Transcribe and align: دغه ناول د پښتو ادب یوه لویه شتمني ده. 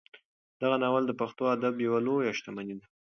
دغه 0.61 0.75
ناول 0.83 1.03
د 1.07 1.11
پښتو 1.21 1.43
ادب 1.55 1.73
یوه 1.87 1.99
لویه 2.05 2.31
شتمني 2.37 2.75
ده. 2.79 2.85